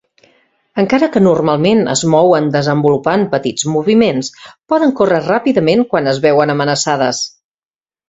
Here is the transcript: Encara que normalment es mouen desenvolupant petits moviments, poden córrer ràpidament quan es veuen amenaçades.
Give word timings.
Encara 0.83 1.09
que 1.15 1.21
normalment 1.25 1.81
es 1.93 2.03
mouen 2.13 2.49
desenvolupant 2.57 3.27
petits 3.35 3.69
moviments, 3.75 4.33
poden 4.75 4.97
córrer 5.03 5.23
ràpidament 5.29 5.89
quan 5.93 6.15
es 6.17 6.27
veuen 6.29 6.59
amenaçades. 6.59 7.27